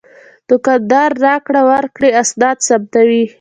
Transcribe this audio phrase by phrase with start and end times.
[0.49, 3.23] دوکاندار د راکړې ورکړې اسناد ثبتوي.